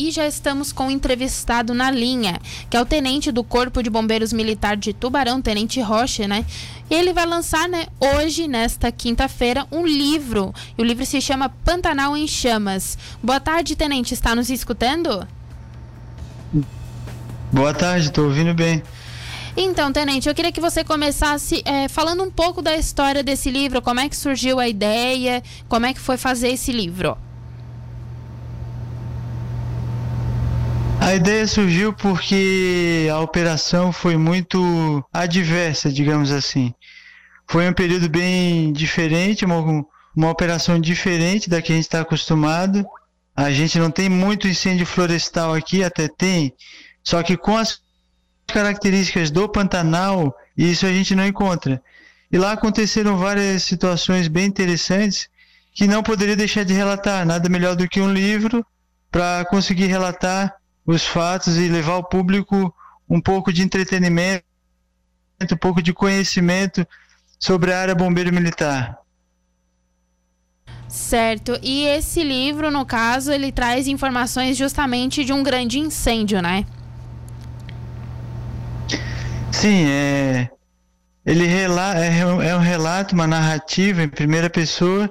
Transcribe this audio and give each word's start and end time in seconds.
e 0.00 0.10
já 0.10 0.26
estamos 0.26 0.72
com 0.72 0.86
um 0.86 0.90
entrevistado 0.90 1.74
na 1.74 1.90
linha, 1.90 2.40
que 2.70 2.76
é 2.76 2.80
o 2.80 2.86
tenente 2.86 3.30
do 3.30 3.44
Corpo 3.44 3.82
de 3.82 3.90
Bombeiros 3.90 4.32
Militar 4.32 4.74
de 4.74 4.94
Tubarão, 4.94 5.42
Tenente 5.42 5.78
Rocha, 5.80 6.26
né? 6.26 6.46
E 6.88 6.94
ele 6.94 7.12
vai 7.12 7.26
lançar, 7.26 7.68
né, 7.68 7.86
hoje, 8.00 8.48
nesta 8.48 8.90
quinta-feira, 8.90 9.66
um 9.70 9.86
livro. 9.86 10.54
E 10.78 10.80
o 10.80 10.84
livro 10.84 11.04
se 11.04 11.20
chama 11.20 11.50
Pantanal 11.64 12.16
em 12.16 12.26
Chamas. 12.26 12.96
Boa 13.22 13.38
tarde, 13.38 13.76
Tenente. 13.76 14.14
Está 14.14 14.34
nos 14.34 14.48
escutando? 14.48 15.28
Boa 17.52 17.74
tarde, 17.74 18.06
estou 18.06 18.24
ouvindo 18.24 18.54
bem. 18.54 18.82
Então, 19.54 19.92
Tenente, 19.92 20.28
eu 20.28 20.34
queria 20.34 20.52
que 20.52 20.60
você 20.60 20.82
começasse 20.82 21.62
é, 21.66 21.88
falando 21.88 22.22
um 22.22 22.30
pouco 22.30 22.62
da 22.62 22.74
história 22.74 23.22
desse 23.22 23.50
livro, 23.50 23.82
como 23.82 24.00
é 24.00 24.08
que 24.08 24.16
surgiu 24.16 24.58
a 24.58 24.66
ideia, 24.66 25.42
como 25.68 25.84
é 25.84 25.92
que 25.92 26.00
foi 26.00 26.16
fazer 26.16 26.48
esse 26.48 26.72
livro. 26.72 27.18
A 31.10 31.16
ideia 31.16 31.44
surgiu 31.44 31.92
porque 31.92 33.08
a 33.12 33.18
operação 33.18 33.92
foi 33.92 34.16
muito 34.16 35.04
adversa, 35.12 35.90
digamos 35.90 36.30
assim. 36.30 36.72
Foi 37.48 37.68
um 37.68 37.72
período 37.72 38.08
bem 38.08 38.72
diferente, 38.72 39.44
uma, 39.44 39.84
uma 40.16 40.30
operação 40.30 40.80
diferente 40.80 41.50
da 41.50 41.60
que 41.60 41.72
a 41.72 41.74
gente 41.74 41.86
está 41.86 42.02
acostumado. 42.02 42.86
A 43.34 43.50
gente 43.50 43.76
não 43.76 43.90
tem 43.90 44.08
muito 44.08 44.46
incêndio 44.46 44.86
florestal 44.86 45.52
aqui, 45.52 45.82
até 45.82 46.06
tem, 46.06 46.54
só 47.02 47.20
que 47.24 47.36
com 47.36 47.56
as 47.56 47.80
características 48.46 49.32
do 49.32 49.48
Pantanal, 49.48 50.32
isso 50.56 50.86
a 50.86 50.92
gente 50.92 51.16
não 51.16 51.26
encontra. 51.26 51.82
E 52.30 52.38
lá 52.38 52.52
aconteceram 52.52 53.16
várias 53.16 53.64
situações 53.64 54.28
bem 54.28 54.46
interessantes 54.46 55.28
que 55.74 55.88
não 55.88 56.04
poderia 56.04 56.36
deixar 56.36 56.64
de 56.64 56.72
relatar. 56.72 57.26
Nada 57.26 57.48
melhor 57.48 57.74
do 57.74 57.88
que 57.88 58.00
um 58.00 58.12
livro 58.12 58.64
para 59.10 59.44
conseguir 59.46 59.86
relatar 59.86 60.59
os 60.90 61.06
fatos 61.06 61.56
e 61.56 61.68
levar 61.68 61.92
ao 61.92 62.04
público 62.04 62.74
um 63.08 63.20
pouco 63.20 63.52
de 63.52 63.62
entretenimento, 63.62 64.44
um 65.40 65.56
pouco 65.56 65.82
de 65.82 65.92
conhecimento 65.92 66.86
sobre 67.38 67.72
a 67.72 67.80
área 67.80 67.94
bombeiro 67.94 68.32
militar. 68.32 68.98
Certo. 70.88 71.58
E 71.62 71.84
esse 71.86 72.24
livro, 72.24 72.70
no 72.70 72.84
caso, 72.84 73.30
ele 73.30 73.52
traz 73.52 73.86
informações 73.86 74.56
justamente 74.56 75.24
de 75.24 75.32
um 75.32 75.42
grande 75.42 75.78
incêndio, 75.78 76.42
né? 76.42 76.66
Sim, 79.52 79.86
é, 79.88 80.50
ele 81.24 81.46
rela, 81.46 81.96
é, 81.96 82.18
é, 82.18 82.56
um 82.56 82.60
relato, 82.60 83.14
uma 83.14 83.26
narrativa 83.26 84.02
em 84.02 84.08
primeira 84.08 84.50
pessoa 84.50 85.08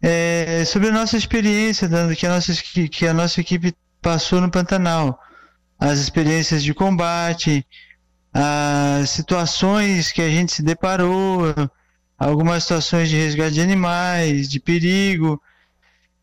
é, 0.00 0.64
sobre 0.64 0.88
a 0.88 0.92
nossa 0.92 1.16
experiência 1.16 1.88
que 2.16 2.26
a 2.26 2.30
nossa, 2.30 2.52
que 2.90 3.06
a 3.06 3.14
nossa 3.14 3.40
equipe 3.40 3.74
passou 4.02 4.40
no 4.40 4.50
Pantanal. 4.50 5.18
As 5.78 5.98
experiências 5.98 6.62
de 6.62 6.74
combate, 6.74 7.66
as 8.32 9.10
situações 9.10 10.12
que 10.12 10.20
a 10.20 10.28
gente 10.28 10.52
se 10.52 10.62
deparou, 10.62 11.54
algumas 12.18 12.64
situações 12.64 13.08
de 13.08 13.16
resgate 13.16 13.54
de 13.54 13.60
animais, 13.60 14.48
de 14.48 14.60
perigo. 14.60 15.40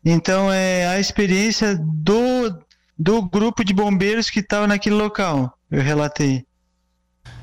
Então, 0.04 0.52
é 0.52 0.86
a 0.86 1.00
experiência 1.00 1.78
do, 1.78 2.58
do 2.98 3.22
grupo 3.22 3.64
de 3.64 3.74
bombeiros 3.74 4.30
que 4.30 4.40
estava 4.40 4.66
naquele 4.66 4.96
local, 4.96 5.52
eu 5.70 5.82
relatei. 5.82 6.44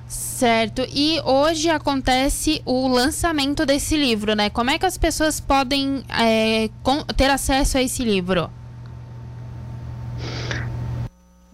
Certo. 0.08 0.88
E 0.94 1.20
hoje 1.26 1.70
acontece 1.70 2.62
o 2.66 2.88
lançamento 2.88 3.66
desse 3.66 3.98
livro, 3.98 4.36
né? 4.36 4.50
Como 4.50 4.70
é 4.70 4.80
que 4.80 4.86
as 4.86 4.98
pessoas 4.98 5.40
podem 5.40 6.04
é, 6.10 6.70
ter 7.16 7.30
acesso 7.30 7.78
a 7.78 7.82
esse 7.82 8.04
livro? 8.04 8.50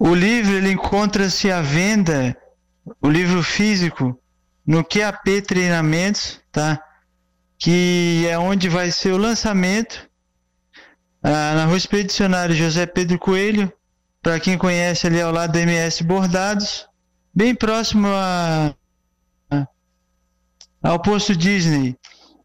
O 0.06 0.14
livro 0.14 0.54
ele 0.54 0.70
encontra-se 0.70 1.50
à 1.50 1.62
venda, 1.62 2.36
o 3.02 3.10
livro 3.10 3.42
físico, 3.42 4.20
no 4.68 4.84
QAP 4.84 5.42
Treinamentos, 5.48 6.42
tá? 6.52 6.78
Que 7.58 8.28
é 8.28 8.38
onde 8.38 8.68
vai 8.68 8.92
ser 8.92 9.14
o 9.14 9.18
lançamento 9.18 10.10
ah, 11.24 11.54
na 11.56 11.66
Rua 11.68 11.78
Expedicionário 11.78 12.54
José 12.54 12.86
Pedro 12.86 13.18
Coelho, 13.18 13.72
para 14.22 14.42
quem 14.42 14.58
conhece 14.58 15.08
ali 15.08 15.22
ao 15.22 15.32
lado 15.32 15.54
da 15.54 15.62
MS 15.62 16.04
Bordados 16.04 16.86
bem 17.34 17.56
próximo 17.56 18.10
a, 18.10 18.76
a, 19.50 19.68
ao 20.84 21.02
posto 21.02 21.34
Disney. 21.34 21.98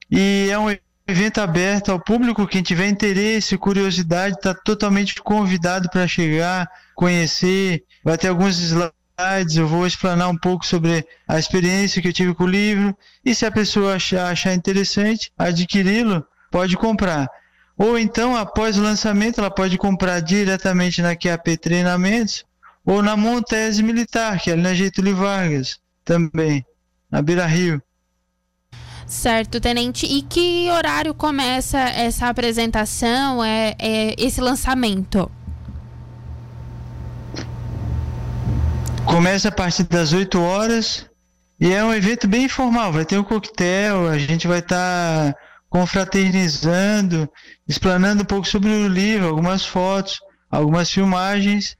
E 0.08 0.48
é 0.48 0.56
um 0.56 0.68
evento 1.08 1.40
aberto 1.40 1.90
ao 1.90 1.98
público. 1.98 2.46
Quem 2.46 2.62
tiver 2.62 2.86
interesse, 2.86 3.58
curiosidade, 3.58 4.36
está 4.36 4.54
totalmente 4.54 5.20
convidado 5.20 5.90
para 5.90 6.06
chegar, 6.06 6.70
conhecer. 6.98 7.84
Vai 8.04 8.18
ter 8.18 8.28
alguns 8.28 8.58
slides. 8.58 9.56
Eu 9.56 9.68
vou 9.68 9.86
explanar 9.86 10.28
um 10.28 10.36
pouco 10.36 10.66
sobre 10.66 11.06
a 11.26 11.38
experiência 11.38 12.02
que 12.02 12.08
eu 12.08 12.12
tive 12.12 12.34
com 12.34 12.44
o 12.44 12.48
livro. 12.48 12.94
E 13.24 13.34
se 13.34 13.46
a 13.46 13.52
pessoa 13.52 13.94
achar, 13.94 14.30
achar 14.30 14.52
interessante 14.52 15.30
adquiri-lo, 15.38 16.24
pode 16.50 16.76
comprar. 16.76 17.28
Ou 17.76 17.96
então, 17.96 18.36
após 18.36 18.76
o 18.76 18.82
lançamento, 18.82 19.38
ela 19.38 19.50
pode 19.50 19.78
comprar 19.78 20.18
diretamente 20.18 21.00
na 21.00 21.14
QAP 21.14 21.56
Treinamentos 21.56 22.44
ou 22.84 23.02
na 23.02 23.16
Montese 23.16 23.82
Militar, 23.82 24.40
que 24.40 24.50
é 24.50 24.54
ali 24.54 24.62
na 24.62 24.74
Getúlio 24.74 25.14
Vargas, 25.14 25.78
também, 26.04 26.64
na 27.08 27.22
Beira 27.22 27.46
Rio. 27.46 27.80
Certo, 29.06 29.60
tenente. 29.60 30.06
E 30.06 30.22
que 30.22 30.68
horário 30.70 31.14
começa 31.14 31.78
essa 31.78 32.28
apresentação, 32.28 33.44
é, 33.44 33.76
é, 33.78 34.14
esse 34.18 34.40
lançamento? 34.40 35.30
Começa 39.08 39.48
a 39.48 39.52
partir 39.52 39.84
das 39.84 40.12
8 40.12 40.40
horas 40.40 41.08
e 41.58 41.72
é 41.72 41.84
um 41.84 41.92
evento 41.92 42.28
bem 42.28 42.44
informal. 42.44 42.92
Vai 42.92 43.04
ter 43.04 43.18
um 43.18 43.24
coquetel, 43.24 44.06
a 44.06 44.18
gente 44.18 44.46
vai 44.46 44.60
estar 44.60 45.32
tá 45.32 45.38
confraternizando, 45.68 47.28
explanando 47.66 48.22
um 48.22 48.26
pouco 48.26 48.46
sobre 48.46 48.70
o 48.70 48.88
livro, 48.88 49.26
algumas 49.28 49.64
fotos, 49.64 50.20
algumas 50.50 50.90
filmagens 50.90 51.76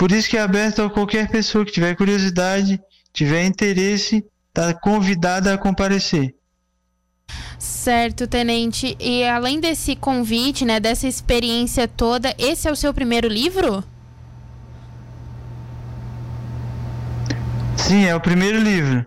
por 0.00 0.12
isso 0.12 0.30
que 0.30 0.38
é 0.38 0.40
aberto 0.40 0.80
a 0.80 0.88
qualquer 0.88 1.28
pessoa 1.28 1.62
que 1.62 1.72
tiver 1.72 1.94
curiosidade, 1.94 2.80
tiver 3.12 3.44
interesse, 3.44 4.24
está 4.48 4.72
convidada 4.72 5.52
a 5.52 5.58
comparecer. 5.58 6.34
Certo, 7.58 8.26
tenente. 8.26 8.96
E 8.98 9.22
além 9.24 9.60
desse 9.60 9.94
convite, 9.94 10.64
né, 10.64 10.80
dessa 10.80 11.06
experiência 11.06 11.86
toda, 11.86 12.34
esse 12.38 12.66
é 12.66 12.72
o 12.72 12.76
seu 12.76 12.94
primeiro 12.94 13.28
livro? 13.28 13.84
Sim, 17.90 18.04
é 18.04 18.14
o 18.14 18.20
primeiro 18.20 18.56
livro. 18.56 19.04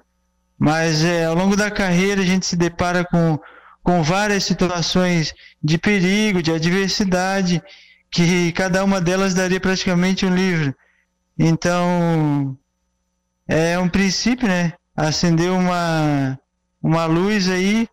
Mas 0.59 1.05
é, 1.05 1.23
ao 1.23 1.33
longo 1.33 1.55
da 1.55 1.71
carreira 1.71 2.21
a 2.21 2.25
gente 2.25 2.45
se 2.45 2.57
depara 2.57 3.05
com, 3.05 3.39
com 3.81 4.03
várias 4.03 4.43
situações 4.43 5.33
de 5.63 5.77
perigo, 5.77 6.43
de 6.43 6.51
adversidade, 6.51 7.63
que 8.11 8.51
cada 8.51 8.83
uma 8.83 8.99
delas 8.99 9.33
daria 9.33 9.57
praticamente 9.57 10.25
um 10.25 10.35
livro. 10.35 10.75
Então, 11.39 12.57
é 13.47 13.79
um 13.79 13.87
princípio, 13.87 14.49
né? 14.49 14.73
Acender 14.97 15.49
uma, 15.49 16.37
uma 16.81 17.05
luz 17.05 17.47
aí 17.47 17.87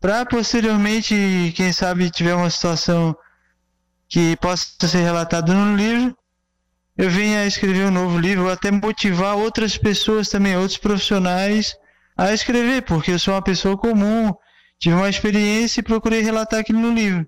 para 0.00 0.24
posteriormente, 0.24 1.52
quem 1.56 1.72
sabe, 1.72 2.08
tiver 2.08 2.36
uma 2.36 2.50
situação 2.50 3.16
que 4.08 4.36
possa 4.36 4.86
ser 4.86 5.02
relatada 5.02 5.52
no 5.52 5.74
livro, 5.74 6.16
eu 6.96 7.10
venha 7.10 7.40
a 7.40 7.46
escrever 7.46 7.86
um 7.86 7.90
novo 7.90 8.18
livro, 8.18 8.44
ou 8.44 8.50
até 8.50 8.70
motivar 8.70 9.36
outras 9.36 9.76
pessoas 9.76 10.28
também, 10.28 10.56
outros 10.56 10.78
profissionais 10.78 11.74
a 12.16 12.32
escrever, 12.32 12.82
porque 12.82 13.10
eu 13.10 13.18
sou 13.18 13.34
uma 13.34 13.42
pessoa 13.42 13.76
comum, 13.76 14.32
tive 14.78 14.94
uma 14.94 15.08
experiência 15.08 15.80
e 15.80 15.82
procurei 15.84 16.22
relatar 16.22 16.60
aquilo 16.60 16.80
no 16.80 16.92
livro. 16.92 17.26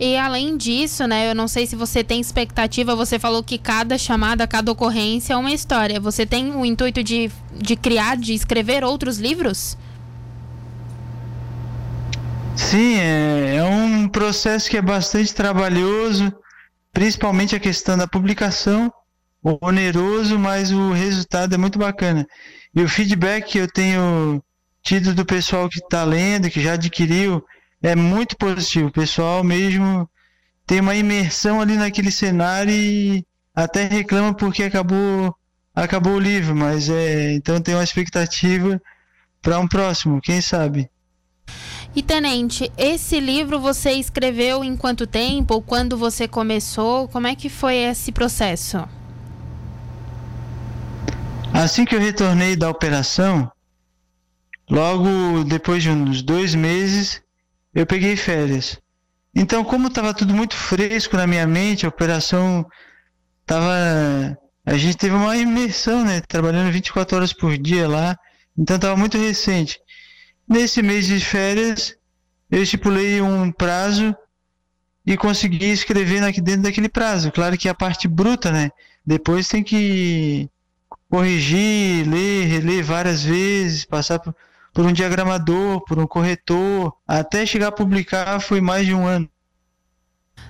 E 0.00 0.16
além 0.16 0.56
disso, 0.56 1.06
né, 1.08 1.28
eu 1.28 1.34
não 1.34 1.48
sei 1.48 1.66
se 1.66 1.74
você 1.74 2.04
tem 2.04 2.20
expectativa, 2.20 2.94
você 2.94 3.18
falou 3.18 3.42
que 3.42 3.58
cada 3.58 3.98
chamada, 3.98 4.46
cada 4.46 4.70
ocorrência 4.70 5.34
é 5.34 5.36
uma 5.36 5.50
história. 5.50 5.98
Você 5.98 6.24
tem 6.24 6.52
o 6.54 6.64
intuito 6.64 7.02
de, 7.02 7.30
de 7.52 7.74
criar, 7.74 8.16
de 8.16 8.32
escrever 8.32 8.84
outros 8.84 9.18
livros? 9.18 9.76
Sim, 12.54 12.96
é, 12.96 13.56
é 13.56 13.64
um 13.64 14.08
processo 14.08 14.70
que 14.70 14.76
é 14.76 14.82
bastante 14.82 15.34
trabalhoso, 15.34 16.32
principalmente 16.98 17.54
a 17.54 17.60
questão 17.60 17.96
da 17.96 18.08
publicação, 18.08 18.92
oneroso, 19.40 20.36
mas 20.36 20.72
o 20.72 20.90
resultado 20.90 21.54
é 21.54 21.56
muito 21.56 21.78
bacana. 21.78 22.26
E 22.74 22.82
o 22.82 22.88
feedback 22.88 23.52
que 23.52 23.58
eu 23.58 23.68
tenho 23.68 24.42
tido 24.82 25.14
do 25.14 25.24
pessoal 25.24 25.68
que 25.68 25.78
está 25.78 26.02
lendo, 26.02 26.50
que 26.50 26.60
já 26.60 26.72
adquiriu, 26.72 27.40
é 27.80 27.94
muito 27.94 28.36
positivo. 28.36 28.88
O 28.88 28.92
pessoal 28.92 29.44
mesmo 29.44 30.10
tem 30.66 30.80
uma 30.80 30.96
imersão 30.96 31.60
ali 31.60 31.76
naquele 31.76 32.10
cenário 32.10 32.72
e 32.72 33.24
até 33.54 33.84
reclama 33.84 34.34
porque 34.34 34.64
acabou 34.64 35.32
acabou 35.72 36.14
o 36.14 36.18
livro, 36.18 36.56
mas 36.56 36.88
é 36.90 37.32
então 37.32 37.60
tem 37.60 37.76
uma 37.76 37.84
expectativa 37.84 38.82
para 39.40 39.60
um 39.60 39.68
próximo, 39.68 40.20
quem 40.20 40.40
sabe. 40.40 40.90
E 41.98 42.02
tenente, 42.02 42.70
esse 42.78 43.18
livro 43.18 43.58
você 43.58 43.90
escreveu 43.90 44.62
em 44.62 44.76
quanto 44.76 45.04
tempo? 45.04 45.60
Quando 45.60 45.98
você 45.98 46.28
começou? 46.28 47.08
Como 47.08 47.26
é 47.26 47.34
que 47.34 47.48
foi 47.48 47.74
esse 47.74 48.12
processo? 48.12 48.88
Assim 51.52 51.84
que 51.84 51.96
eu 51.96 51.98
retornei 51.98 52.54
da 52.54 52.70
operação, 52.70 53.50
logo 54.70 55.42
depois 55.42 55.82
de 55.82 55.90
uns 55.90 56.22
dois 56.22 56.54
meses, 56.54 57.20
eu 57.74 57.84
peguei 57.84 58.14
férias. 58.14 58.78
Então, 59.34 59.64
como 59.64 59.88
estava 59.88 60.14
tudo 60.14 60.32
muito 60.32 60.54
fresco 60.54 61.16
na 61.16 61.26
minha 61.26 61.48
mente, 61.48 61.84
a 61.84 61.88
operação 61.88 62.64
estava. 63.40 64.38
A 64.64 64.76
gente 64.76 64.96
teve 64.96 65.16
uma 65.16 65.36
imersão, 65.36 66.04
né? 66.04 66.20
Trabalhando 66.20 66.70
24 66.70 67.16
horas 67.16 67.32
por 67.32 67.58
dia 67.58 67.88
lá. 67.88 68.16
Então, 68.56 68.76
estava 68.76 68.96
muito 68.96 69.18
recente. 69.18 69.80
Nesse 70.48 70.80
mês 70.80 71.06
de 71.06 71.20
férias, 71.20 71.94
eu 72.50 72.62
estipulei 72.62 73.20
um 73.20 73.52
prazo 73.52 74.16
e 75.04 75.14
consegui 75.14 75.66
escrever 75.66 76.20
dentro 76.40 76.62
daquele 76.62 76.88
prazo. 76.88 77.30
Claro 77.30 77.58
que 77.58 77.68
a 77.68 77.74
parte 77.74 78.08
bruta, 78.08 78.50
né? 78.50 78.70
Depois 79.04 79.46
tem 79.46 79.62
que 79.62 80.48
corrigir, 81.10 82.08
ler, 82.08 82.46
reler 82.46 82.82
várias 82.82 83.22
vezes, 83.22 83.84
passar 83.84 84.18
por, 84.18 84.34
por 84.72 84.86
um 84.86 84.92
diagramador, 84.92 85.84
por 85.84 85.98
um 85.98 86.06
corretor, 86.06 86.94
até 87.06 87.44
chegar 87.44 87.68
a 87.68 87.72
publicar 87.72 88.40
foi 88.40 88.60
mais 88.60 88.86
de 88.86 88.94
um 88.94 89.06
ano. 89.06 89.28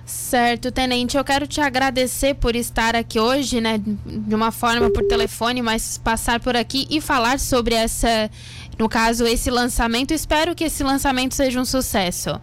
Certo, 0.05 0.71
Tenente, 0.71 1.17
eu 1.17 1.23
quero 1.23 1.45
te 1.45 1.61
agradecer 1.61 2.33
por 2.33 2.55
estar 2.55 2.95
aqui 2.95 3.19
hoje, 3.19 3.61
né, 3.61 3.79
de 3.79 4.33
uma 4.33 4.51
forma 4.51 4.89
por 4.89 5.03
telefone, 5.03 5.61
mas 5.61 5.99
passar 5.99 6.39
por 6.39 6.55
aqui 6.55 6.87
e 6.89 6.99
falar 6.99 7.39
sobre 7.39 7.75
essa, 7.75 8.29
no 8.77 8.89
caso, 8.89 9.25
esse 9.27 9.51
lançamento. 9.51 10.11
Espero 10.11 10.55
que 10.55 10.63
esse 10.63 10.83
lançamento 10.83 11.35
seja 11.35 11.59
um 11.59 11.65
sucesso. 11.65 12.41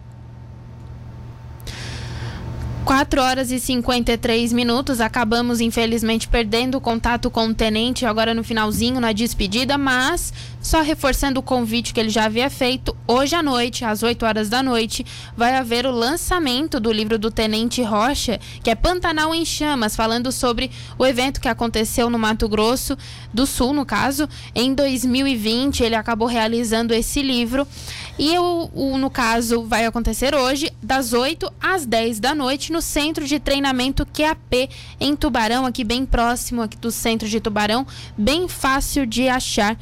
4 2.87 3.21
horas 3.21 3.51
e 3.51 3.59
53 3.59 4.53
minutos. 4.53 5.01
Acabamos, 5.01 5.59
infelizmente, 5.59 6.25
perdendo 6.25 6.77
o 6.77 6.81
contato 6.81 7.29
com 7.29 7.47
o 7.47 7.53
tenente 7.53 8.05
agora 8.05 8.33
no 8.33 8.45
finalzinho, 8.45 9.01
na 9.01 9.11
despedida, 9.11 9.77
mas 9.77 10.33
só 10.61 10.81
reforçando 10.81 11.41
o 11.41 11.43
convite 11.43 11.93
que 11.93 11.99
ele 11.99 12.09
já 12.09 12.23
havia 12.23 12.49
feito, 12.49 12.95
hoje 13.07 13.35
à 13.35 13.41
noite, 13.41 13.85
às 13.85 14.03
8 14.03 14.25
horas 14.25 14.49
da 14.49 14.61
noite, 14.61 15.05
vai 15.35 15.55
haver 15.55 15.85
o 15.85 15.91
lançamento 15.91 16.79
do 16.79 16.91
livro 16.91 17.17
do 17.17 17.31
Tenente 17.31 17.81
Rocha, 17.81 18.39
que 18.61 18.69
é 18.69 18.75
Pantanal 18.75 19.33
em 19.33 19.45
Chamas, 19.45 19.95
falando 19.95 20.31
sobre 20.31 20.69
o 20.97 21.05
evento 21.05 21.39
que 21.39 21.47
aconteceu 21.47 22.09
no 22.09 22.19
Mato 22.19 22.47
Grosso 22.49 22.97
do 23.33 23.45
Sul, 23.45 23.73
no 23.73 23.85
caso, 23.85 24.27
em 24.53 24.73
2020. 24.73 25.83
Ele 25.83 25.95
acabou 25.95 26.27
realizando 26.27 26.93
esse 26.93 27.21
livro. 27.21 27.67
E 28.19 28.37
o, 28.39 28.69
o, 28.73 28.97
no 28.97 29.09
caso, 29.09 29.63
vai 29.63 29.85
acontecer 29.85 30.33
hoje, 30.33 30.71
das 30.81 31.13
8 31.13 31.51
às 31.61 31.85
10 31.85 32.19
da 32.19 32.33
noite, 32.33 32.71
no 32.71 32.81
Centro 32.81 33.25
de 33.25 33.39
Treinamento 33.39 34.05
QAP, 34.05 34.69
em 34.99 35.15
Tubarão, 35.15 35.65
aqui 35.65 35.83
bem 35.83 36.03
próximo 36.05 36.63
aqui 36.63 36.77
do 36.77 36.91
centro 36.91 37.27
de 37.27 37.39
Tubarão, 37.39 37.85
bem 38.17 38.47
fácil 38.47 39.05
de 39.05 39.27
achar. 39.27 39.77